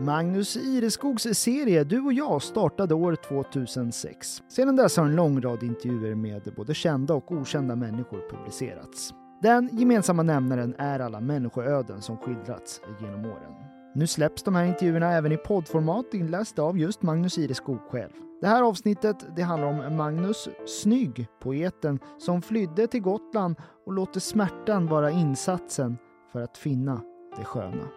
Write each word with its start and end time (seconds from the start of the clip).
Magnus 0.00 0.56
Ireskogs 0.56 1.22
serie 1.22 1.84
Du 1.84 2.00
och 2.00 2.12
jag 2.12 2.42
startade 2.42 2.94
år 2.94 3.16
2006. 3.16 4.42
Sedan 4.48 4.76
dess 4.76 4.96
har 4.96 5.04
en 5.04 5.16
lång 5.16 5.40
rad 5.40 5.62
intervjuer 5.62 6.14
med 6.14 6.52
både 6.56 6.74
kända 6.74 7.14
och 7.14 7.32
okända 7.32 7.76
människor 7.76 8.30
publicerats. 8.30 9.14
Den 9.42 9.68
gemensamma 9.72 10.22
nämnaren 10.22 10.74
är 10.78 11.00
alla 11.00 11.20
människoöden 11.20 12.02
som 12.02 12.16
skildrats 12.16 12.80
genom 13.00 13.20
åren. 13.24 13.52
Nu 13.94 14.06
släpps 14.06 14.42
de 14.42 14.54
här 14.54 14.64
intervjuerna 14.64 15.12
även 15.12 15.32
i 15.32 15.36
poddformat 15.36 16.14
inlästa 16.14 16.62
av 16.62 16.78
just 16.78 17.02
Magnus 17.02 17.38
Ireskog 17.38 17.80
själv. 17.90 18.12
Det 18.40 18.46
här 18.46 18.62
avsnittet 18.62 19.16
det 19.36 19.42
handlar 19.42 19.68
om 19.68 19.96
Magnus 19.96 20.48
Snygg, 20.66 21.26
poeten 21.40 21.98
som 22.18 22.42
flydde 22.42 22.86
till 22.86 23.02
Gotland 23.02 23.56
och 23.86 23.92
låter 23.92 24.20
smärtan 24.20 24.86
vara 24.86 25.10
insatsen 25.10 25.98
för 26.32 26.40
att 26.40 26.58
finna 26.58 27.00
det 27.36 27.44
sköna. 27.44 27.88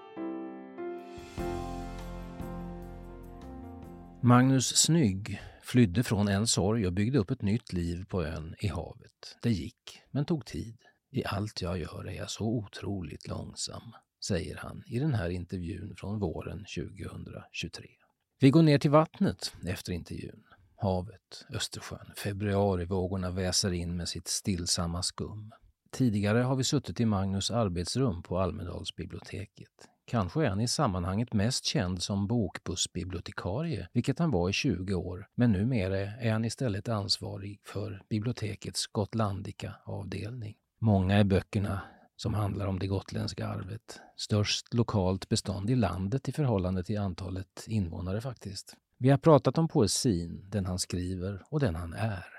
Magnus 4.22 4.78
Snygg 4.78 5.42
flydde 5.62 6.04
från 6.04 6.28
en 6.28 6.48
sorg 6.48 6.88
och 6.88 6.94
byggde 6.94 7.20
upp 7.20 7.32
ett 7.32 7.42
nytt 7.42 7.74
liv 7.74 8.06
på 8.06 8.24
ön 8.24 8.56
i 8.60 8.68
havet. 8.68 9.38
Det 9.42 9.52
gick, 9.52 10.02
men 10.12 10.26
tog 10.26 10.46
tid. 10.46 10.78
I 11.12 11.26
allt 11.26 11.62
jag 11.62 11.80
gör 11.80 12.08
är 12.08 12.14
jag 12.14 12.30
så 12.30 12.46
otroligt 12.46 13.28
långsam, 13.28 13.82
säger 14.26 14.58
han 14.58 14.84
i 14.88 15.00
den 15.00 15.14
här 15.14 15.30
intervjun 15.30 15.96
från 15.98 16.20
våren 16.20 16.58
2023. 16.58 17.88
Vi 18.40 18.50
går 18.50 18.62
ner 18.62 18.78
till 18.80 18.92
vattnet 18.92 19.54
efter 19.68 19.94
intervjun. 19.94 20.44
Havet, 20.76 21.46
Östersjön, 21.54 22.12
februarivågorna 22.18 23.32
väser 23.32 23.74
in 23.74 23.98
med 23.98 24.10
sitt 24.10 24.28
stillsamma 24.28 25.04
skum. 25.04 25.52
Tidigare 25.92 26.40
har 26.40 26.56
vi 26.56 26.64
suttit 26.64 27.00
i 27.00 27.06
Magnus 27.06 27.52
arbetsrum 27.52 28.24
på 28.24 28.40
Almedalsbiblioteket. 28.40 29.90
Kanske 30.10 30.46
är 30.46 30.50
han 30.50 30.62
i 30.62 30.68
sammanhanget 30.68 31.34
mest 31.34 31.66
känd 31.66 32.04
som 32.04 32.28
bokbussbibliotekarie, 32.28 33.88
vilket 33.94 34.20
han 34.20 34.32
var 34.32 34.50
i 34.50 34.54
20 34.54 34.94
år, 34.94 35.28
men 35.36 35.52
numera 35.52 35.98
är 35.98 36.32
han 36.32 36.46
istället 36.46 36.90
ansvarig 36.90 37.60
för 37.64 38.04
bibliotekets 38.10 38.88
Gotlandica-avdelning. 38.88 40.56
Många 40.80 41.18
är 41.18 41.24
böckerna 41.24 41.82
som 42.16 42.34
handlar 42.34 42.68
om 42.68 42.80
det 42.80 42.88
gotländska 42.88 43.48
arvet. 43.48 44.00
Störst 44.16 44.74
lokalt 44.74 45.30
bestånd 45.30 45.70
i 45.70 45.76
landet 45.76 46.30
i 46.30 46.32
förhållande 46.32 46.84
till 46.84 47.00
antalet 47.00 47.66
invånare 47.68 48.22
faktiskt. 48.22 48.76
Vi 48.98 49.10
har 49.10 49.18
pratat 49.18 49.58
om 49.58 49.68
poesin, 49.68 50.46
den 50.50 50.66
han 50.66 50.80
skriver 50.80 51.44
och 51.50 51.60
den 51.60 51.76
han 51.76 51.94
är. 51.94 52.39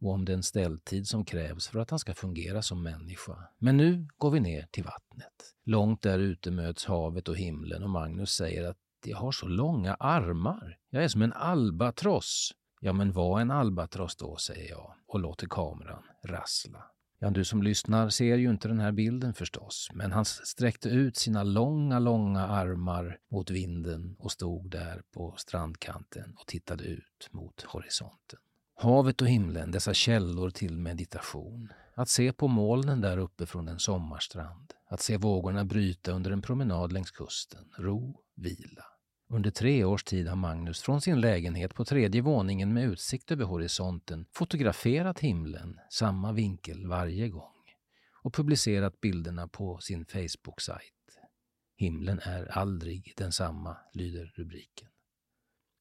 Och 0.00 0.10
om 0.12 0.24
den 0.24 0.42
ställtid 0.42 1.08
som 1.08 1.24
krävs 1.24 1.68
för 1.68 1.78
att 1.78 1.90
han 1.90 1.98
ska 1.98 2.14
fungera 2.14 2.62
som 2.62 2.82
människa. 2.82 3.36
Men 3.58 3.76
nu 3.76 4.08
går 4.18 4.30
vi 4.30 4.40
ner 4.40 4.66
till 4.70 4.84
vattnet. 4.84 5.54
Långt 5.64 6.02
där 6.02 6.18
ute 6.18 6.50
möts 6.50 6.84
havet 6.84 7.28
och 7.28 7.36
himlen 7.36 7.82
och 7.82 7.90
Magnus 7.90 8.30
säger 8.30 8.68
att 8.68 8.78
jag 9.04 9.16
har 9.16 9.32
så 9.32 9.48
långa 9.48 9.94
armar. 9.94 10.78
Jag 10.90 11.04
är 11.04 11.08
som 11.08 11.22
en 11.22 11.32
albatross. 11.32 12.52
Ja, 12.80 12.92
men 12.92 13.12
var 13.12 13.40
en 13.40 13.50
albatross 13.50 14.16
då, 14.16 14.36
säger 14.36 14.70
jag 14.70 14.94
och 15.06 15.20
låter 15.20 15.46
kameran 15.46 16.02
rassla. 16.24 16.84
Ja, 17.18 17.30
du 17.30 17.44
som 17.44 17.62
lyssnar 17.62 18.08
ser 18.08 18.36
ju 18.36 18.50
inte 18.50 18.68
den 18.68 18.80
här 18.80 18.92
bilden 18.92 19.34
förstås, 19.34 19.88
men 19.94 20.12
han 20.12 20.24
sträckte 20.24 20.88
ut 20.88 21.16
sina 21.16 21.42
långa, 21.42 21.98
långa 21.98 22.46
armar 22.46 23.18
mot 23.30 23.50
vinden 23.50 24.16
och 24.18 24.32
stod 24.32 24.70
där 24.70 25.02
på 25.14 25.34
strandkanten 25.38 26.34
och 26.36 26.46
tittade 26.46 26.84
ut 26.84 27.28
mot 27.30 27.62
horisonten. 27.62 28.38
Havet 28.82 29.20
och 29.22 29.28
himlen, 29.28 29.70
dessa 29.70 29.94
källor 29.94 30.50
till 30.50 30.78
meditation. 30.78 31.72
Att 31.94 32.08
se 32.08 32.32
på 32.32 32.48
molnen 32.48 33.00
där 33.00 33.18
uppe 33.18 33.46
från 33.46 33.68
en 33.68 33.78
sommarstrand. 33.78 34.74
Att 34.86 35.00
se 35.00 35.16
vågorna 35.16 35.64
bryta 35.64 36.12
under 36.12 36.30
en 36.30 36.42
promenad 36.42 36.92
längs 36.92 37.10
kusten. 37.10 37.64
Ro, 37.78 38.20
vila. 38.36 38.84
Under 39.28 39.50
tre 39.50 39.84
års 39.84 40.04
tid 40.04 40.28
har 40.28 40.36
Magnus 40.36 40.82
från 40.82 41.00
sin 41.00 41.20
lägenhet 41.20 41.74
på 41.74 41.84
tredje 41.84 42.22
våningen 42.22 42.72
med 42.72 42.84
utsikt 42.84 43.30
över 43.30 43.44
horisonten 43.44 44.26
fotograferat 44.32 45.20
himlen, 45.20 45.80
samma 45.90 46.32
vinkel 46.32 46.86
varje 46.86 47.28
gång 47.28 47.64
och 48.22 48.34
publicerat 48.34 49.00
bilderna 49.00 49.48
på 49.48 49.78
sin 49.78 50.04
Facebook-sajt. 50.04 51.18
Himlen 51.76 52.20
är 52.22 52.58
aldrig 52.58 53.12
densamma, 53.16 53.76
lyder 53.92 54.32
rubriken. 54.36 54.88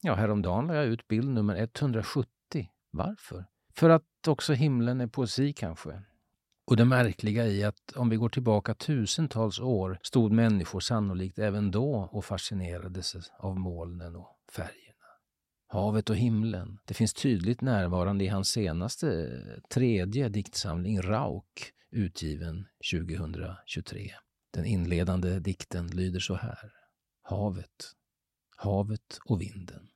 Ja, 0.01 0.15
häromdagen 0.15 0.67
la 0.67 0.75
jag 0.75 0.85
ut 0.85 1.07
bild 1.07 1.29
nummer 1.29 1.55
170. 1.55 2.38
Varför? 2.91 3.45
För 3.75 3.89
att 3.89 4.27
också 4.27 4.53
himlen 4.53 5.01
är 5.01 5.07
poesi 5.07 5.53
kanske. 5.53 6.01
Och 6.66 6.77
det 6.77 6.85
märkliga 6.85 7.47
i 7.47 7.63
att 7.63 7.91
om 7.95 8.09
vi 8.09 8.16
går 8.16 8.29
tillbaka 8.29 8.73
tusentals 8.73 9.59
år 9.59 10.00
stod 10.03 10.31
människor 10.31 10.79
sannolikt 10.79 11.39
även 11.39 11.72
då 11.72 12.09
och 12.11 12.25
fascinerades 12.25 13.16
av 13.39 13.59
molnen 13.59 14.16
och 14.16 14.38
färgerna. 14.51 15.05
Havet 15.67 16.09
och 16.09 16.16
himlen, 16.16 16.79
det 16.85 16.94
finns 16.94 17.13
tydligt 17.13 17.61
närvarande 17.61 18.23
i 18.23 18.27
hans 18.27 18.50
senaste 18.50 19.29
tredje 19.69 20.29
diktsamling 20.29 21.01
Rauk, 21.01 21.73
utgiven 21.91 22.67
2023. 22.91 24.11
Den 24.53 24.66
inledande 24.66 25.39
dikten 25.39 25.88
lyder 25.88 26.19
så 26.19 26.35
här. 26.35 26.71
Havet, 27.21 27.94
havet 28.56 29.19
och 29.25 29.41
vinden. 29.41 29.88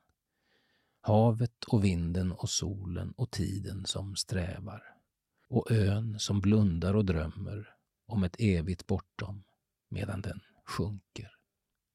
Havet 1.06 1.64
och 1.64 1.84
vinden 1.84 2.32
och 2.32 2.50
solen 2.50 3.12
och 3.16 3.30
tiden 3.30 3.86
som 3.86 4.16
strävar 4.16 4.82
och 5.48 5.70
ön 5.70 6.18
som 6.18 6.40
blundar 6.40 6.96
och 6.96 7.04
drömmer 7.04 7.68
om 8.06 8.24
ett 8.24 8.36
evigt 8.38 8.86
bortom 8.86 9.44
medan 9.88 10.20
den 10.20 10.40
sjunker. 10.66 11.30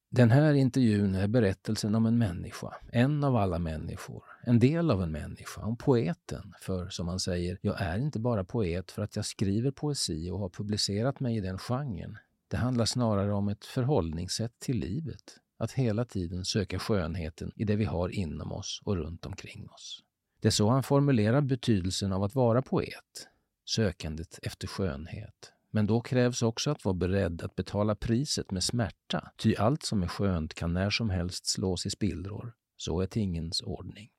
Den 0.10 0.32
här 0.32 0.54
intervjun 0.54 1.16
är 1.16 1.28
berättelsen 1.28 1.96
om 1.96 2.06
en 2.06 2.18
människa, 2.18 2.76
en 2.92 3.24
av 3.24 3.36
alla 3.36 3.60
människor, 3.60 4.24
en 4.44 4.60
del 4.60 4.92
av 4.92 5.04
en 5.04 5.12
människa, 5.12 5.62
om 5.62 5.78
poeten. 5.78 6.54
För 6.62 6.90
som 6.90 7.08
han 7.08 7.20
säger, 7.20 7.58
jag 7.62 7.82
är 7.82 7.98
inte 7.98 8.20
bara 8.20 8.44
poet 8.44 8.92
för 8.92 9.02
att 9.02 9.16
jag 9.16 9.26
skriver 9.26 9.72
poesi 9.72 10.30
och 10.30 10.40
har 10.40 10.50
publicerat 10.50 11.20
mig 11.20 11.38
i 11.38 11.42
den 11.42 11.58
genren. 11.58 12.18
Det 12.48 12.58
handlar 12.58 12.86
snarare 12.86 13.34
om 13.34 13.50
ett 13.50 13.66
förhållningssätt 13.66 14.60
till 14.60 14.80
livet, 14.80 15.38
att 15.60 15.72
hela 15.72 16.06
tiden 16.06 16.46
söka 16.46 16.80
skönheten 16.80 17.52
i 17.56 17.64
det 17.64 17.76
vi 17.76 17.86
har 17.86 18.10
inom 18.10 18.52
oss 18.52 18.82
och 18.86 18.96
runt 18.96 19.26
omkring 19.26 19.70
oss. 19.70 20.04
Det 20.42 20.48
är 20.48 20.52
så 20.52 20.70
han 20.70 20.84
formulerar 20.84 21.42
betydelsen 21.42 22.12
av 22.12 22.24
att 22.24 22.36
vara 22.36 22.62
poet, 22.62 23.28
sökandet 23.66 24.40
efter 24.44 24.68
skönhet. 24.68 25.54
Men 25.72 25.88
då 25.88 26.02
krävs 26.02 26.42
också 26.42 26.72
att 26.72 26.86
vara 26.86 26.96
beredd 26.96 27.42
att 27.42 27.56
betala 27.56 27.96
priset 27.96 28.52
med 28.52 28.64
smärta, 28.64 29.32
ty 29.38 29.56
allt 29.56 29.84
som 29.84 30.04
är 30.04 30.08
skönt 30.08 30.54
kan 30.54 30.74
när 30.74 30.90
som 30.90 31.10
helst 31.10 31.48
slås 31.48 31.86
i 31.86 31.90
spillror. 31.90 32.54
Så 32.78 33.02
är 33.02 33.06
tingens 33.06 33.62
ordning. 33.62 34.10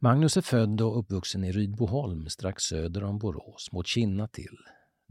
Magnus 0.00 0.36
är 0.36 0.42
född 0.42 0.80
och 0.80 0.98
uppvuxen 0.98 1.44
i 1.44 1.52
Rydboholm 1.52 2.28
strax 2.28 2.62
söder 2.62 3.04
om 3.04 3.18
Borås, 3.18 3.72
mot 3.72 3.86
Kinna 3.86 4.28
till. 4.28 4.58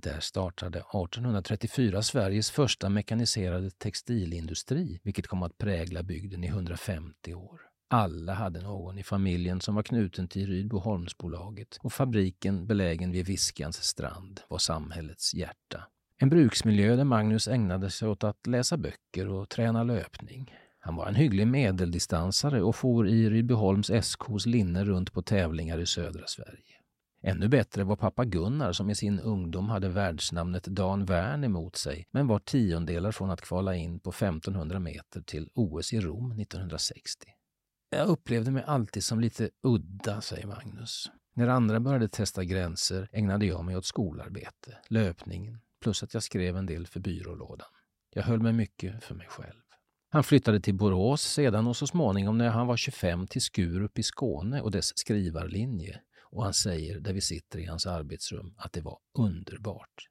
Där 0.03 0.19
startade 0.19 0.79
1834 0.79 2.01
Sveriges 2.01 2.51
första 2.51 2.89
mekaniserade 2.89 3.69
textilindustri, 3.69 4.99
vilket 5.03 5.27
kom 5.27 5.43
att 5.43 5.57
prägla 5.57 6.03
bygden 6.03 6.43
i 6.43 6.47
150 6.47 7.33
år. 7.33 7.61
Alla 7.89 8.33
hade 8.33 8.61
någon 8.61 8.97
i 8.97 9.03
familjen 9.03 9.61
som 9.61 9.75
var 9.75 9.83
knuten 9.83 10.27
till 10.27 10.47
Rydboholmsbolaget 10.47 11.77
och 11.81 11.93
fabriken 11.93 12.67
belägen 12.67 13.11
vid 13.11 13.25
Viskans 13.25 13.83
strand 13.83 14.41
var 14.49 14.57
samhällets 14.57 15.33
hjärta. 15.33 15.87
En 16.17 16.29
bruksmiljö 16.29 16.95
där 16.95 17.03
Magnus 17.03 17.47
ägnade 17.47 17.89
sig 17.89 18.07
åt 18.07 18.23
att 18.23 18.47
läsa 18.47 18.77
böcker 18.77 19.29
och 19.29 19.49
träna 19.49 19.83
löpning. 19.83 20.53
Han 20.79 20.95
var 20.95 21.07
en 21.07 21.15
hygglig 21.15 21.47
medeldistansare 21.47 22.61
och 22.61 22.75
for 22.75 23.07
i 23.07 23.29
Rydboholms 23.29 23.89
SKs 23.89 24.45
linne 24.45 24.85
runt 24.85 25.13
på 25.13 25.21
tävlingar 25.21 25.79
i 25.79 25.85
södra 25.85 26.27
Sverige. 26.27 26.72
Ännu 27.25 27.47
bättre 27.47 27.83
var 27.83 27.95
pappa 27.95 28.25
Gunnar 28.25 28.71
som 28.71 28.89
i 28.89 28.95
sin 28.95 29.19
ungdom 29.19 29.69
hade 29.69 29.89
världsnamnet 29.89 30.63
Dan 30.63 31.05
Wern 31.05 31.43
emot 31.43 31.75
sig 31.75 32.07
men 32.11 32.27
var 32.27 32.39
tiondelar 32.39 33.11
från 33.11 33.29
att 33.29 33.41
kvala 33.41 33.75
in 33.75 33.99
på 33.99 34.09
1500 34.09 34.79
meter 34.79 35.21
till 35.21 35.49
OS 35.53 35.93
i 35.93 35.99
Rom 35.99 36.31
1960. 36.31 37.27
Jag 37.89 38.07
upplevde 38.07 38.51
mig 38.51 38.63
alltid 38.67 39.03
som 39.03 39.19
lite 39.19 39.49
udda, 39.63 40.21
säger 40.21 40.47
Magnus. 40.47 41.11
När 41.35 41.47
andra 41.47 41.79
började 41.79 42.09
testa 42.09 42.43
gränser 42.43 43.09
ägnade 43.11 43.45
jag 43.45 43.65
mig 43.65 43.77
åt 43.77 43.85
skolarbete, 43.85 44.77
löpningen, 44.87 45.59
plus 45.81 46.03
att 46.03 46.13
jag 46.13 46.23
skrev 46.23 46.57
en 46.57 46.65
del 46.65 46.87
för 46.87 46.99
byrålådan. 46.99 47.67
Jag 48.13 48.23
höll 48.23 48.39
mig 48.39 48.53
mycket 48.53 49.03
för 49.03 49.15
mig 49.15 49.27
själv. 49.27 49.61
Han 50.09 50.23
flyttade 50.23 50.59
till 50.59 50.75
Borås 50.75 51.21
sedan 51.21 51.67
och 51.67 51.77
så 51.77 51.87
småningom 51.87 52.37
när 52.37 52.49
han 52.49 52.67
var 52.67 52.77
25 52.77 53.27
till 53.27 53.41
Skurup 53.41 53.99
i 53.99 54.03
Skåne 54.03 54.61
och 54.61 54.71
dess 54.71 54.97
skrivarlinje. 54.97 55.99
Och 56.33 56.43
han 56.43 56.53
säger, 56.53 56.99
där 56.99 57.13
vi 57.13 57.21
sitter 57.21 57.59
i 57.59 57.65
hans 57.65 57.85
arbetsrum, 57.85 58.53
att 58.57 58.73
det 58.73 58.81
var 58.81 58.99
underbart. 59.17 60.09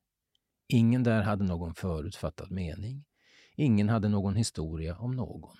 Ingen 0.68 1.02
där 1.02 1.22
hade 1.22 1.44
någon 1.44 1.74
förutfattad 1.74 2.50
mening. 2.50 3.04
Ingen 3.56 3.88
hade 3.88 4.08
någon 4.08 4.34
historia 4.34 4.98
om 4.98 5.16
någon. 5.16 5.56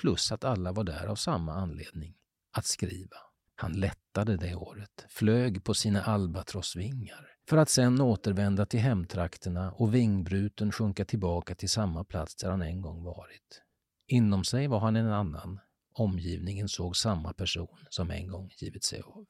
Plus 0.00 0.32
att 0.32 0.44
alla 0.44 0.72
var 0.72 0.84
där 0.84 1.06
av 1.06 1.16
samma 1.16 1.54
anledning, 1.54 2.14
att 2.52 2.66
skriva. 2.66 3.16
Han 3.54 3.72
lättade 3.72 4.36
det 4.36 4.54
året, 4.54 5.06
flög 5.08 5.64
på 5.64 5.74
sina 5.74 6.02
albatrossvingar 6.02 7.30
för 7.48 7.56
att 7.56 7.68
sen 7.68 8.00
återvända 8.00 8.66
till 8.66 8.80
hemtrakterna 8.80 9.72
och 9.72 9.94
vingbruten 9.94 10.72
sjunka 10.72 11.04
tillbaka 11.04 11.54
till 11.54 11.68
samma 11.68 12.04
plats 12.04 12.36
där 12.36 12.50
han 12.50 12.62
en 12.62 12.80
gång 12.80 13.04
varit. 13.04 13.62
Inom 14.06 14.44
sig 14.44 14.66
var 14.66 14.80
han 14.80 14.96
en 14.96 15.12
annan. 15.12 15.60
Omgivningen 15.94 16.68
såg 16.68 16.96
samma 16.96 17.32
person 17.32 17.78
som 17.90 18.10
en 18.10 18.28
gång 18.28 18.50
givit 18.58 18.84
sig 18.84 19.00
av. 19.00 19.26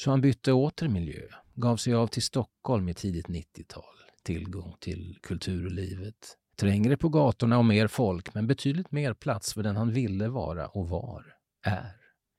Så 0.00 0.10
han 0.10 0.20
bytte 0.20 0.52
åter 0.52 0.88
miljö, 0.88 1.22
gav 1.54 1.76
sig 1.76 1.94
av 1.94 2.06
till 2.06 2.22
Stockholm 2.22 2.88
i 2.88 2.94
tidigt 2.94 3.26
90-tal. 3.26 3.84
Tillgång 4.22 4.74
till 4.80 5.18
kulturlivet. 5.22 6.36
Trängre 6.56 6.96
på 6.96 7.08
gatorna 7.08 7.58
och 7.58 7.64
mer 7.64 7.88
folk, 7.88 8.34
men 8.34 8.46
betydligt 8.46 8.92
mer 8.92 9.14
plats 9.14 9.54
för 9.54 9.62
den 9.62 9.76
han 9.76 9.92
ville 9.92 10.28
vara 10.28 10.68
och 10.68 10.88
var, 10.88 11.24
är. 11.62 11.96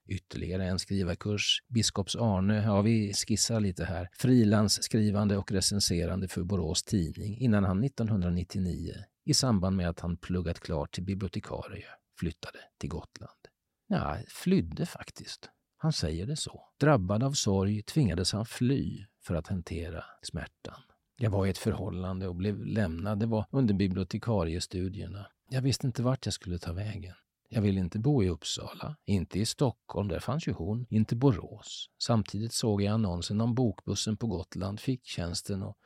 Ytterligare 0.10 0.68
en 0.68 0.80
skrivarkurs. 0.80 1.64
Biskops 1.68 2.16
Arne, 2.16 2.64
ja 2.64 2.82
vi 2.82 3.14
skissar 3.14 3.60
lite 3.60 3.86
här. 3.86 4.10
Frilansskrivande 4.14 5.38
och 5.38 5.52
recenserande 5.52 6.28
för 6.28 6.44
Borås 6.44 6.84
Tidning 6.84 7.38
innan 7.38 7.64
han 7.64 7.84
1999, 7.84 8.94
i 9.26 9.34
samband 9.34 9.76
med 9.76 9.90
att 9.90 10.00
han 10.00 10.18
pluggat 10.18 10.60
klart 10.60 10.92
till 10.92 11.04
bibliotekarie, 11.04 11.86
flyttade 12.20 12.60
till 12.78 12.90
Gotland. 12.90 13.40
Ja, 13.88 14.18
flydde 14.28 14.86
faktiskt. 14.86 15.50
Han 15.82 15.94
säger 15.94 16.26
det 16.26 16.36
så. 16.36 16.64
Drabbad 16.80 17.24
av 17.24 17.32
sorg 17.32 17.82
tvingades 17.82 18.34
han 18.34 18.46
fly 18.46 19.06
för 19.24 19.36
att 19.36 19.48
hantera 19.48 20.04
smärtan. 20.22 20.82
Jag 21.18 21.32
var 21.32 21.46
i 21.46 21.50
ett 21.50 21.58
förhållande 21.58 22.28
och 22.28 22.36
blev 22.36 22.66
lämnad. 22.66 23.20
Det 23.20 23.26
var 23.26 23.46
under 23.52 23.74
bibliotekariestudierna. 23.74 25.28
Jag 25.50 25.62
visste 25.62 25.88
inte 25.88 26.04
vart 26.04 26.26
jag 26.26 26.34
skulle 26.34 26.60
ta 26.60 26.74
vägen. 26.74 27.14
Jag 27.50 27.62
ville 27.62 27.80
inte 27.80 28.00
bo 28.00 28.24
i 28.24 28.30
Uppsala, 28.30 28.96
inte 29.06 29.40
i 29.40 29.46
Stockholm, 29.46 30.08
där 30.08 30.20
fanns 30.20 30.48
ju 30.48 30.52
hon, 30.52 30.86
inte 30.90 31.16
Borås. 31.16 31.90
Samtidigt 32.04 32.54
såg 32.54 32.82
jag 32.82 32.94
annonsen 32.94 33.42
om 33.42 33.56
bokbussen 33.56 34.18
på 34.18 34.28
Gotland, 34.28 34.80
fick 34.80 35.06
tjänsten 35.06 35.64
och 35.64 35.78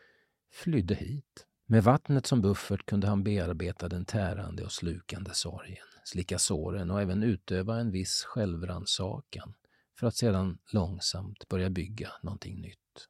flydde 0.53 0.95
hit. 0.95 1.45
Med 1.65 1.83
vattnet 1.83 2.25
som 2.25 2.41
buffert 2.41 2.85
kunde 2.85 3.07
han 3.07 3.23
bearbeta 3.23 3.89
den 3.89 4.05
tärande 4.05 4.63
och 4.63 4.71
slukande 4.71 5.33
sorgen, 5.33 5.85
slicka 6.03 6.39
såren 6.39 6.91
och 6.91 7.01
även 7.01 7.23
utöva 7.23 7.79
en 7.79 7.91
viss 7.91 8.23
självrannsakan 8.23 9.53
för 9.99 10.07
att 10.07 10.15
sedan 10.15 10.57
långsamt 10.73 11.47
börja 11.47 11.69
bygga 11.69 12.11
någonting 12.23 12.61
nytt. 12.61 13.07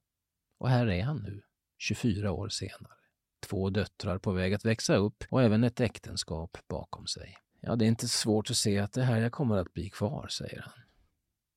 Och 0.58 0.70
här 0.70 0.88
är 0.88 1.04
han 1.04 1.18
nu, 1.18 1.42
24 1.78 2.32
år 2.32 2.50
senare. 2.50 2.94
Två 3.50 3.70
döttrar 3.70 4.18
på 4.18 4.32
väg 4.32 4.54
att 4.54 4.66
växa 4.66 4.96
upp 4.96 5.24
och 5.30 5.44
även 5.44 5.64
ett 5.64 5.80
äktenskap 5.80 6.58
bakom 6.68 7.08
sig. 7.08 7.38
Ja, 7.62 7.76
det 7.76 7.86
är 7.86 7.88
inte 7.88 8.08
svårt 8.08 8.50
att 8.50 8.58
se 8.58 8.80
att 8.80 8.94
det 8.94 9.04
här 9.04 9.18
jag 9.18 9.32
kommer 9.32 9.58
att 9.58 9.74
bli 9.74 9.90
kvar, 9.90 10.28
säger 10.28 10.62
han. 10.62 10.86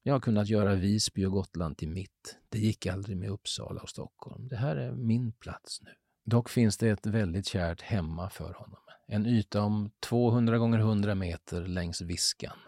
Jag 0.03 0.15
har 0.15 0.21
kunnat 0.21 0.49
göra 0.49 0.75
Visby 0.75 1.25
och 1.25 1.33
Gotland 1.33 1.77
till 1.77 1.89
mitt. 1.89 2.39
Det 2.49 2.59
gick 2.59 2.87
aldrig 2.87 3.17
med 3.17 3.31
Uppsala 3.31 3.81
och 3.81 3.91
Stockholm. 3.91 4.49
Det 4.49 4.57
här 4.57 4.77
är 4.77 4.93
min 4.93 5.33
plats 5.33 5.83
nu. 5.83 5.91
Dock 6.25 6.49
finns 6.49 6.79
det 6.79 6.89
ett 6.89 7.07
väldigt 7.07 7.47
kärt 7.47 7.81
hemma 7.81 8.31
för 8.31 8.53
honom. 8.53 8.81
En 9.07 9.27
yta 9.27 9.63
om 9.63 9.91
200 10.01 10.59
gånger 10.59 10.79
100 10.79 11.15
meter 11.15 11.67
längs 11.67 12.01
Viskan. 12.03 12.59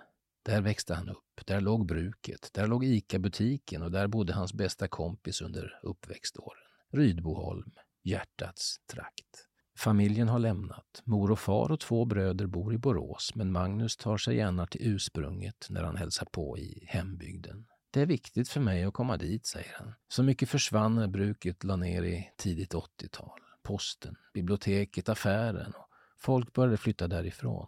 Där 0.43 0.61
växte 0.61 0.95
han 0.95 1.09
upp. 1.09 1.30
Där 1.47 1.61
låg 1.61 1.87
bruket. 1.87 2.51
Där 2.53 2.67
låg 2.67 2.85
ICA-butiken 2.85 3.83
och 3.83 3.91
där 3.91 4.07
bodde 4.07 4.33
hans 4.33 4.55
bästa 4.55 4.89
kompis 4.89 5.43
under 5.43 5.81
uppväxtåren. 5.83 6.63
Rydboholm, 6.93 7.73
hjärtats 8.03 8.77
trakt. 8.93 9.47
Familjen 9.79 10.29
har 10.29 10.39
lämnat. 10.39 11.03
Mor 11.05 11.31
och 11.31 11.39
far 11.39 11.73
och 11.73 11.81
två 11.81 12.05
bröder 12.05 12.47
bor 12.47 12.75
i 12.75 12.79
Borås 12.79 13.35
men 13.35 13.53
Magnus 13.53 13.97
tar 13.97 14.17
sig 14.17 14.37
gärna 14.37 14.67
till 14.67 14.81
ursprunget 14.89 15.67
när 15.71 15.83
han 15.83 15.97
hälsar 15.97 16.27
på 16.33 16.59
i 16.59 16.85
hembygden. 16.89 17.67
Det 17.91 18.01
är 18.01 18.07
viktigt 18.07 18.49
för 18.49 18.61
mig 18.61 18.85
att 18.85 18.95
komma 18.95 19.17
dit, 19.17 19.47
säger 19.47 19.75
han. 19.79 19.95
Så 20.09 20.23
mycket 20.23 20.49
försvann 20.49 20.95
när 20.95 21.09
bruket 21.09 21.65
la 21.65 21.77
ner 21.77 22.03
i 22.03 22.31
tidigt 22.37 22.75
80-tal. 22.75 23.41
Posten, 23.63 24.17
biblioteket, 24.35 25.09
affären 25.09 25.73
och 25.73 25.89
folk 26.19 26.53
började 26.53 26.77
flytta 26.77 27.09
därifrån. 27.09 27.67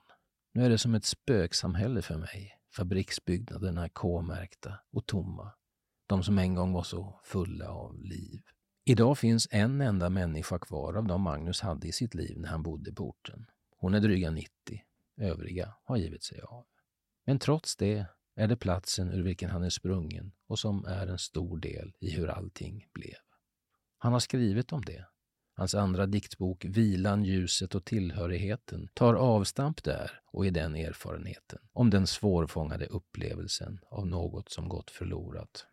Nu 0.55 0.65
är 0.65 0.71
det 0.71 0.79
som 0.79 0.95
ett 0.95 1.05
spöksamhälle 1.05 2.03
för 2.03 2.17
mig. 2.17 2.59
Fabriksbyggnaderna 2.77 3.85
är 3.85 3.89
K-märkta 3.89 4.79
och 4.91 5.07
tomma. 5.07 5.53
De 6.07 6.23
som 6.23 6.39
en 6.39 6.55
gång 6.55 6.73
var 6.73 6.83
så 6.83 7.21
fulla 7.25 7.71
av 7.71 8.03
liv. 8.03 8.43
Idag 8.85 9.19
finns 9.19 9.49
en 9.51 9.81
enda 9.81 10.11
människa 10.11 10.59
kvar 10.59 10.95
av 10.95 11.05
de 11.05 11.23
Magnus 11.23 11.61
hade 11.61 11.89
i 11.89 11.93
sitt 11.93 12.15
liv 12.15 12.41
när 12.41 12.49
han 12.49 12.63
bodde 12.63 12.93
på 12.93 13.09
orten. 13.09 13.47
Hon 13.77 13.95
är 13.95 14.01
dryga 14.01 14.31
90. 14.31 14.51
Övriga 15.17 15.75
har 15.85 15.97
givit 15.97 16.25
sig 16.25 16.41
av. 16.41 16.67
Men 17.27 17.39
trots 17.39 17.77
det 17.77 18.07
är 18.35 18.49
det 18.49 18.57
platsen 18.57 19.13
ur 19.13 19.23
vilken 19.23 19.51
han 19.51 19.63
är 19.63 19.71
sprungen 19.71 20.33
och 20.47 20.59
som 20.59 20.85
är 20.85 21.07
en 21.07 21.19
stor 21.19 21.59
del 21.59 21.93
i 22.01 22.11
hur 22.11 22.29
allting 22.29 22.87
blev. 22.93 23.17
Han 23.99 24.13
har 24.13 24.21
skrivit 24.21 24.73
om 24.73 24.83
det. 24.85 25.07
Hans 25.55 25.75
andra 25.75 26.07
diktbok 26.07 26.65
Vilan, 26.65 27.25
ljuset 27.25 27.75
och 27.75 27.85
tillhörigheten 27.85 28.89
tar 28.95 29.15
avstamp 29.15 29.85
där 29.85 30.11
och 30.33 30.47
i 30.47 30.51
den 30.51 30.77
erfarenheten, 30.77 31.59
om 31.73 31.91
den 31.91 32.07
svårfångade 32.07 32.87
upplevelsen 32.87 33.79
av 33.91 34.07
något 34.07 34.51
som 34.51 34.69
gått 34.69 34.91
förlorat. 34.91 35.67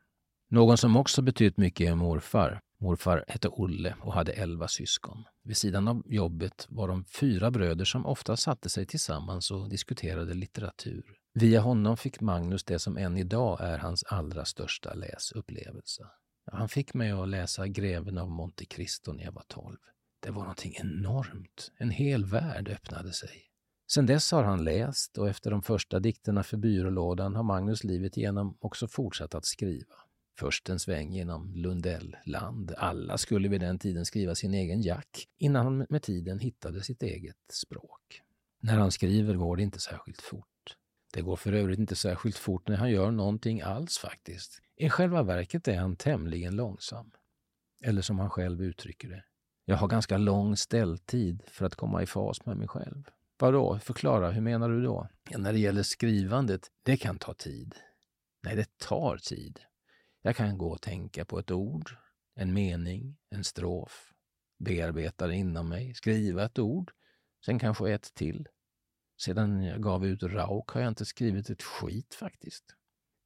Någon 0.50 0.78
som 0.78 0.96
också 0.96 1.22
betytt 1.22 1.58
mycket 1.58 1.90
är 1.90 1.96
morfar. 1.96 2.62
Morfar 2.82 3.26
hette 3.28 3.48
Olle 3.48 3.96
och 4.02 4.14
hade 4.14 4.34
elva 4.34 4.68
syskon. 4.68 5.24
Vid 5.44 5.58
sidan 5.58 5.88
av 5.88 6.04
jobbet 6.06 6.66
var 6.70 6.88
de 6.88 7.06
fyra 7.06 7.52
bröder 7.52 7.86
som 7.86 8.06
ofta 8.06 8.38
satte 8.38 8.70
sig 8.70 8.86
tillsammans 8.86 9.52
och 9.52 9.70
diskuterade 9.70 10.34
litteratur. 10.34 11.04
Via 11.34 11.62
honom 11.62 11.98
fick 11.98 12.22
Magnus 12.22 12.64
det 12.64 12.80
som 12.80 12.98
än 12.98 13.18
idag 13.18 13.58
är 13.62 13.78
hans 13.78 14.04
allra 14.04 14.46
största 14.46 14.94
läsupplevelse. 14.94 16.04
Han 16.52 16.70
fick 16.70 16.94
mig 16.94 17.12
att 17.12 17.30
läsa 17.30 17.68
Greven 17.68 18.18
av 18.18 18.30
Monte 18.30 18.66
Cristo 18.66 19.14
när 19.14 19.24
jag 19.24 19.32
var 19.32 19.44
tolv. 19.48 19.78
Det 20.20 20.32
var 20.32 20.42
någonting 20.42 20.76
enormt. 20.80 21.72
En 21.78 21.90
hel 21.90 22.26
värld 22.26 22.70
öppnade 22.70 23.14
sig. 23.14 23.50
Sen 23.92 24.06
dess 24.06 24.32
har 24.32 24.44
han 24.44 24.64
läst 24.64 25.18
och 25.18 25.30
efter 25.30 25.52
de 25.52 25.62
första 25.62 26.00
dikterna 26.00 26.44
för 26.44 26.58
byrålådan 26.58 27.36
har 27.36 27.44
Magnus 27.44 27.84
livet 27.84 28.18
igenom 28.18 28.58
också 28.60 28.88
fortsatt 28.88 29.36
att 29.36 29.46
skriva. 29.46 29.96
Först 30.40 30.70
en 30.70 30.80
sväng 30.80 31.14
genom 31.14 31.54
Lundellland. 31.56 32.74
Alla 32.78 33.18
skulle 33.18 33.50
vid 33.50 33.62
den 33.62 33.80
tiden 33.80 34.06
skriva 34.06 34.36
sin 34.36 34.54
egen 34.54 34.82
jack 34.82 35.28
innan 35.38 35.66
han 35.66 35.86
med 35.90 36.02
tiden 36.02 36.40
hittade 36.40 36.84
sitt 36.84 37.04
eget 37.04 37.38
språk. 37.50 38.22
När 38.60 38.78
han 38.78 38.92
skriver 38.92 39.34
går 39.34 39.56
det 39.56 39.64
inte 39.64 39.80
särskilt 39.80 40.22
fort. 40.22 40.46
Det 41.14 41.22
går 41.22 41.36
för 41.36 41.54
övrigt 41.54 41.80
inte 41.80 41.96
särskilt 41.96 42.38
fort 42.38 42.68
när 42.68 42.78
han 42.78 42.92
gör 42.92 43.12
någonting 43.12 43.62
alls 43.62 43.98
faktiskt. 43.98 44.62
I 44.76 44.90
själva 44.90 45.24
verket 45.24 45.68
är 45.68 45.78
han 45.78 45.96
tämligen 45.96 46.56
långsam. 46.56 47.12
Eller 47.84 48.02
som 48.02 48.20
han 48.20 48.30
själv 48.30 48.62
uttrycker 48.64 49.10
det. 49.10 49.24
Jag 49.66 49.78
har 49.78 49.88
ganska 49.88 50.18
lång 50.18 50.58
ställtid 50.58 51.44
för 51.48 51.66
att 51.66 51.76
komma 51.76 52.04
i 52.04 52.06
fas 52.06 52.46
med 52.46 52.58
mig 52.58 52.68
själv. 52.68 53.04
Vadå? 53.40 53.80
Förklara, 53.80 54.32
hur 54.32 54.42
menar 54.42 54.70
du 54.70 54.84
då? 54.84 55.10
Ja, 55.30 55.38
när 55.38 55.54
det 55.54 55.60
gäller 55.60 55.84
skrivandet, 55.84 56.68
det 56.84 56.98
kan 56.98 57.20
ta 57.20 57.34
tid. 57.34 57.76
Nej, 58.44 58.56
det 58.56 58.78
tar 58.78 59.18
tid. 59.18 59.60
Jag 60.22 60.36
kan 60.36 60.58
gå 60.58 60.70
och 60.70 60.82
tänka 60.82 61.26
på 61.26 61.40
ett 61.40 61.52
ord, 61.52 61.98
en 62.36 62.54
mening, 62.54 63.18
en 63.30 63.44
strof, 63.44 64.14
bearbeta 64.60 65.28
det 65.28 65.36
inom 65.36 65.70
mig, 65.70 65.94
skriva 65.94 66.46
ett 66.46 66.60
ord, 66.60 66.92
sen 67.46 67.60
kanske 67.60 67.94
ett 67.94 68.14
till. 68.14 68.48
Sedan 69.22 69.64
jag 69.64 69.84
gav 69.84 70.06
ut 70.06 70.24
Rauk 70.24 70.70
har 70.70 70.82
jag 70.82 70.88
inte 70.88 71.06
skrivit 71.06 71.50
ett 71.50 71.64
skit 71.64 72.14
faktiskt. 72.14 72.76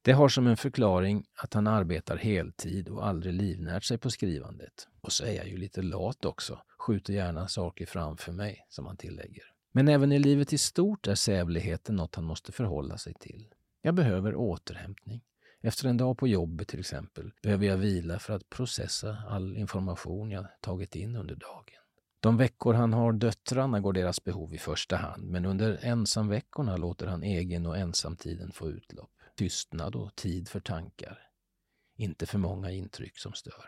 Det 0.02 0.12
har 0.12 0.28
som 0.28 0.46
en 0.46 0.56
förklaring 0.56 1.24
att 1.34 1.54
han 1.54 1.66
arbetar 1.66 2.16
heltid 2.16 2.88
och 2.88 3.06
aldrig 3.06 3.34
livnärt 3.34 3.84
sig 3.84 3.98
på 3.98 4.10
skrivandet. 4.10 4.88
Och 5.00 5.12
så 5.12 5.24
är 5.24 5.32
jag 5.32 5.48
ju 5.48 5.56
lite 5.56 5.82
lat 5.82 6.24
också, 6.24 6.60
skjuter 6.78 7.12
gärna 7.12 7.48
saker 7.48 7.86
framför 7.86 8.32
mig, 8.32 8.66
som 8.68 8.86
han 8.86 8.96
tillägger. 8.96 9.44
Men 9.72 9.88
även 9.88 10.12
i 10.12 10.18
livet 10.18 10.52
i 10.52 10.58
stort 10.58 11.06
är 11.06 11.14
sävligheten 11.14 11.96
något 11.96 12.14
han 12.14 12.24
måste 12.24 12.52
förhålla 12.52 12.98
sig 12.98 13.14
till. 13.14 13.54
Jag 13.82 13.94
behöver 13.94 14.34
återhämtning. 14.34 15.22
Efter 15.60 15.88
en 15.88 15.96
dag 15.96 16.18
på 16.18 16.28
jobbet 16.28 16.68
till 16.68 16.80
exempel 16.80 17.32
behöver 17.42 17.66
jag 17.66 17.76
vila 17.76 18.18
för 18.18 18.34
att 18.34 18.50
processa 18.50 19.16
all 19.28 19.56
information 19.56 20.30
jag 20.30 20.46
tagit 20.60 20.96
in 20.96 21.16
under 21.16 21.34
dagen. 21.34 21.83
De 22.24 22.36
veckor 22.36 22.74
han 22.74 22.92
har 22.92 23.12
döttrarna 23.12 23.80
går 23.80 23.92
deras 23.92 24.24
behov 24.24 24.54
i 24.54 24.58
första 24.58 24.96
hand, 24.96 25.24
men 25.24 25.44
under 25.44 25.78
ensamveckorna 25.82 26.76
låter 26.76 27.06
han 27.06 27.22
egen 27.22 27.66
och 27.66 27.78
ensamtiden 27.78 28.52
få 28.52 28.70
utlopp. 28.70 29.10
Tystnad 29.36 29.96
och 29.96 30.16
tid 30.16 30.48
för 30.48 30.60
tankar. 30.60 31.18
Inte 31.96 32.26
för 32.26 32.38
många 32.38 32.70
intryck 32.70 33.18
som 33.18 33.32
stör. 33.32 33.64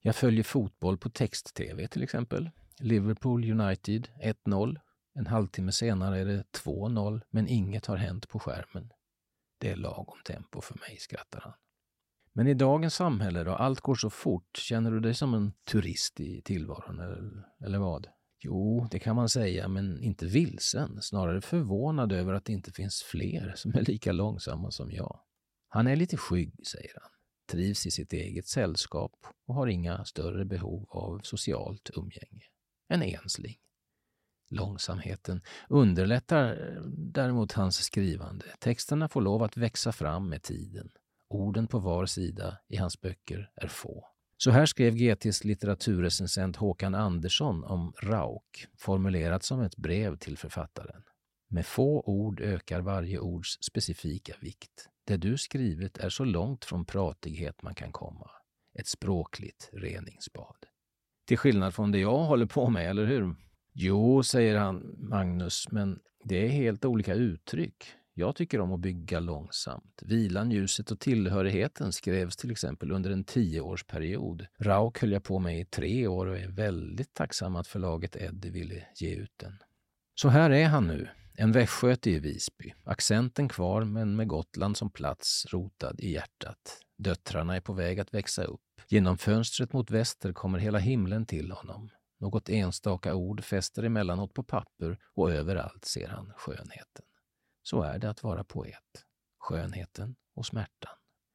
Jag 0.00 0.16
följer 0.16 0.44
fotboll 0.44 0.98
på 0.98 1.10
text-tv 1.10 1.88
till 1.88 2.02
exempel. 2.02 2.50
Liverpool 2.78 3.60
United 3.60 4.08
1-0. 4.22 4.80
En 5.14 5.26
halvtimme 5.26 5.72
senare 5.72 6.18
är 6.18 6.24
det 6.24 6.44
2-0, 6.64 7.20
men 7.30 7.48
inget 7.48 7.86
har 7.86 7.96
hänt 7.96 8.28
på 8.28 8.38
skärmen. 8.38 8.92
Det 9.58 9.70
är 9.70 9.76
lagom 9.76 10.18
tempo 10.24 10.60
för 10.60 10.78
mig, 10.78 10.96
skrattar 10.98 11.40
han. 11.40 11.52
Men 12.36 12.46
i 12.48 12.54
dagens 12.54 12.94
samhälle 12.94 13.44
då 13.44 13.50
allt 13.50 13.80
går 13.80 13.94
så 13.94 14.10
fort, 14.10 14.56
känner 14.56 14.90
du 14.90 15.00
dig 15.00 15.14
som 15.14 15.34
en 15.34 15.52
turist 15.70 16.20
i 16.20 16.42
tillvaron 16.42 17.00
eller, 17.00 17.44
eller 17.66 17.78
vad? 17.78 18.06
Jo, 18.38 18.88
det 18.90 18.98
kan 18.98 19.16
man 19.16 19.28
säga, 19.28 19.68
men 19.68 20.02
inte 20.02 20.26
vilsen. 20.26 21.02
Snarare 21.02 21.40
förvånad 21.40 22.12
över 22.12 22.34
att 22.34 22.44
det 22.44 22.52
inte 22.52 22.72
finns 22.72 23.02
fler 23.02 23.52
som 23.56 23.74
är 23.74 23.80
lika 23.80 24.12
långsamma 24.12 24.70
som 24.70 24.92
jag. 24.92 25.20
Han 25.68 25.86
är 25.86 25.96
lite 25.96 26.16
skygg, 26.16 26.66
säger 26.66 26.92
han. 27.02 27.10
Trivs 27.50 27.86
i 27.86 27.90
sitt 27.90 28.12
eget 28.12 28.46
sällskap 28.46 29.26
och 29.46 29.54
har 29.54 29.66
inga 29.66 30.04
större 30.04 30.44
behov 30.44 30.86
av 30.88 31.20
socialt 31.22 31.90
umgänge. 31.96 32.44
En 32.88 33.02
ensling. 33.02 33.56
Långsamheten 34.50 35.42
underlättar 35.68 36.50
eh, 36.50 36.82
däremot 36.96 37.52
hans 37.52 37.76
skrivande. 37.76 38.44
Texterna 38.58 39.08
får 39.08 39.20
lov 39.20 39.42
att 39.42 39.56
växa 39.56 39.92
fram 39.92 40.28
med 40.28 40.42
tiden. 40.42 40.90
Orden 41.28 41.66
på 41.66 41.78
var 41.78 42.06
sida 42.06 42.58
i 42.68 42.76
hans 42.76 43.00
böcker 43.00 43.50
är 43.56 43.68
få. 43.68 44.08
Så 44.36 44.50
här 44.50 44.66
skrev 44.66 44.94
GTs 44.94 45.44
litteraturrecensent 45.44 46.56
Håkan 46.56 46.94
Andersson 46.94 47.64
om 47.64 47.92
Rauk, 48.02 48.66
formulerat 48.78 49.42
som 49.42 49.60
ett 49.60 49.76
brev 49.76 50.16
till 50.16 50.38
författaren. 50.38 51.02
Med 51.48 51.66
få 51.66 52.02
ord 52.06 52.40
ökar 52.40 52.80
varje 52.80 53.18
ords 53.18 53.58
specifika 53.60 54.34
vikt. 54.40 54.88
Det 55.04 55.16
du 55.16 55.38
skrivit 55.38 55.98
är 55.98 56.08
så 56.08 56.24
långt 56.24 56.64
från 56.64 56.84
pratighet 56.84 57.62
man 57.62 57.74
kan 57.74 57.92
komma. 57.92 58.30
Ett 58.78 58.86
språkligt 58.86 59.70
reningsbad. 59.72 60.56
Till 61.26 61.38
skillnad 61.38 61.74
från 61.74 61.92
det 61.92 61.98
jag 61.98 62.18
håller 62.18 62.46
på 62.46 62.70
med, 62.70 62.90
eller 62.90 63.06
hur? 63.06 63.34
Jo, 63.72 64.22
säger 64.22 64.56
han, 64.56 64.94
Magnus, 64.98 65.66
men 65.70 65.98
det 66.24 66.44
är 66.44 66.48
helt 66.48 66.84
olika 66.84 67.14
uttryck. 67.14 67.84
Jag 68.18 68.36
tycker 68.36 68.60
om 68.60 68.72
att 68.72 68.80
bygga 68.80 69.20
långsamt. 69.20 70.02
Vilan, 70.02 70.50
ljuset 70.50 70.90
och 70.90 71.00
tillhörigheten 71.00 71.92
skrevs 71.92 72.36
till 72.36 72.50
exempel 72.50 72.92
under 72.92 73.10
en 73.10 73.24
tioårsperiod. 73.24 74.46
Rauk 74.58 75.00
höll 75.00 75.12
jag 75.12 75.24
på 75.24 75.38
med 75.38 75.60
i 75.60 75.64
tre 75.64 76.06
år 76.06 76.26
och 76.26 76.38
är 76.38 76.48
väldigt 76.48 77.14
tacksam 77.14 77.56
att 77.56 77.66
förlaget 77.66 78.16
Eddie 78.16 78.50
ville 78.50 78.84
ge 78.96 79.14
ut 79.14 79.32
den. 79.36 79.58
Så 80.14 80.28
här 80.28 80.50
är 80.50 80.66
han 80.66 80.86
nu, 80.86 81.08
en 81.34 81.52
västgöte 81.52 82.10
i 82.10 82.18
Visby. 82.18 82.74
Accenten 82.84 83.48
kvar, 83.48 83.84
men 83.84 84.16
med 84.16 84.28
Gotland 84.28 84.76
som 84.76 84.90
plats 84.90 85.46
rotad 85.48 86.00
i 86.00 86.12
hjärtat. 86.12 86.80
Döttrarna 86.98 87.56
är 87.56 87.60
på 87.60 87.72
väg 87.72 88.00
att 88.00 88.14
växa 88.14 88.44
upp. 88.44 88.60
Genom 88.88 89.18
fönstret 89.18 89.72
mot 89.72 89.90
väster 89.90 90.32
kommer 90.32 90.58
hela 90.58 90.78
himlen 90.78 91.26
till 91.26 91.52
honom. 91.52 91.90
Något 92.20 92.48
enstaka 92.48 93.14
ord 93.14 93.44
fäster 93.44 93.82
emellanåt 93.82 94.34
på 94.34 94.42
papper 94.42 94.98
och 95.14 95.32
överallt 95.32 95.84
ser 95.84 96.08
han 96.08 96.32
skönheten. 96.36 97.04
Så 97.68 97.82
är 97.82 97.98
det 97.98 98.10
att 98.10 98.22
vara 98.22 98.44
poet. 98.44 99.04
Skönheten 99.38 100.16
och 100.34 100.46
smärtan. 100.46 100.92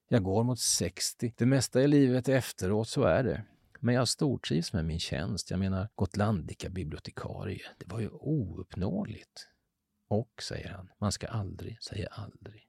Jag 0.08 0.24
går 0.24 0.44
mot 0.44 0.60
60. 0.60 1.34
Det 1.38 1.46
mesta 1.46 1.82
i 1.82 1.88
livet 1.88 2.30
är 2.30 2.36
efteråt, 2.36 2.88
så 2.88 3.04
är 3.04 3.24
det. 3.24 3.44
Men 3.80 3.96
jag 3.96 4.08
stortrivs 4.08 4.74
med 4.74 4.86
min 4.86 5.00
tjänst. 5.00 5.52
Jag 5.52 5.60
menar, 5.60 5.90
Gotlandica 5.96 6.70
bibliotekarie. 6.70 7.62
Det 7.78 7.88
var 7.88 8.00
ju 8.00 8.10
ouppnåeligt. 8.10 9.48
Och, 10.08 10.32
säger 10.42 10.70
han, 10.70 10.90
man 11.00 11.12
ska 11.12 11.28
aldrig 11.28 11.84
säga 11.84 12.08
aldrig. 12.12 12.68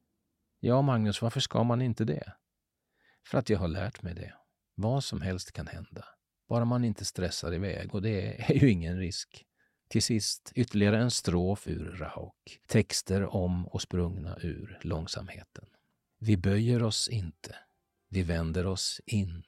Ja, 0.61 0.83
Magnus, 0.83 1.23
varför 1.23 1.41
ska 1.41 1.65
man 1.65 1.83
inte 1.83 2.05
det? 2.05 2.33
För 3.27 3.39
att 3.39 3.51
jag 3.51 3.59
har 3.59 3.69
lärt 3.69 4.03
mig 4.03 4.15
det. 4.15 4.35
Vad 4.75 5.05
som 5.05 5.21
helst 5.21 5.53
kan 5.53 5.67
hända. 5.67 6.05
Bara 6.49 6.65
man 6.65 6.85
inte 6.85 7.05
stressar 7.05 7.55
iväg 7.55 7.95
och 7.95 8.03
det 8.03 8.51
är 8.51 8.55
ju 8.55 8.71
ingen 8.71 8.99
risk. 8.99 9.47
Till 9.93 10.03
sist 10.03 10.53
ytterligare 10.55 10.99
en 10.99 11.11
strof 11.11 11.69
ur 11.69 11.85
Rauk. 11.85 12.61
Texter 12.67 13.35
om 13.37 13.67
och 13.67 13.83
sprungna 13.83 14.37
ur 14.41 14.79
långsamheten. 14.83 15.65
Vi 16.19 16.37
böjer 16.37 16.83
oss 16.83 17.09
inte. 17.09 17.57
Vi 18.09 18.23
vänder 18.23 18.67
oss 18.67 19.01
in. 19.07 19.43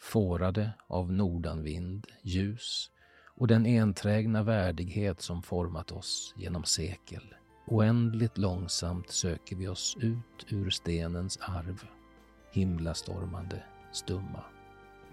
Fårade 0.00 0.72
av 0.86 1.12
nordanvind, 1.12 2.06
ljus 2.22 2.90
och 3.24 3.46
den 3.46 3.66
enträgna 3.66 4.42
värdighet 4.42 5.20
som 5.20 5.42
format 5.42 5.92
oss 5.92 6.34
genom 6.36 6.64
sekel. 6.64 7.34
Oändligt 7.66 8.38
långsamt 8.38 9.10
söker 9.10 9.56
vi 9.56 9.68
oss 9.68 9.96
ut 10.00 10.46
ur 10.48 10.70
stenens 10.70 11.38
arv, 11.42 11.84
himlastormande, 12.52 13.62
stumma. 13.92 14.44